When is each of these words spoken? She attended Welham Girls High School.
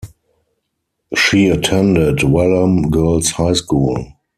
She 1.15 1.45
attended 1.47 2.21
Welham 2.23 2.89
Girls 2.89 3.29
High 3.29 3.53
School. 3.53 4.03